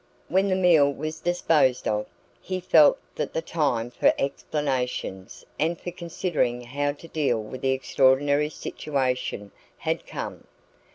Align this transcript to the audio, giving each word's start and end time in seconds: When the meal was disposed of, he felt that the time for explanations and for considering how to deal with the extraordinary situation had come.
When 0.29 0.47
the 0.47 0.55
meal 0.55 0.91
was 0.91 1.19
disposed 1.19 1.87
of, 1.87 2.07
he 2.41 2.59
felt 2.59 2.97
that 3.13 3.33
the 3.35 3.41
time 3.43 3.91
for 3.91 4.15
explanations 4.17 5.45
and 5.59 5.79
for 5.79 5.91
considering 5.91 6.61
how 6.61 6.93
to 6.93 7.07
deal 7.07 7.39
with 7.39 7.61
the 7.61 7.69
extraordinary 7.69 8.49
situation 8.49 9.51
had 9.77 10.07
come. 10.07 10.47